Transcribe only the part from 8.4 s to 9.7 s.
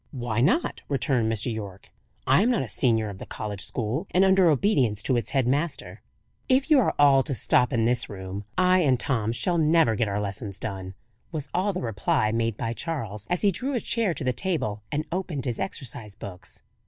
I and Tom shall